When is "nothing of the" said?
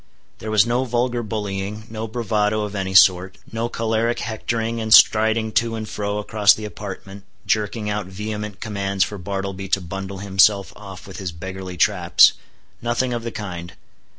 12.81-13.29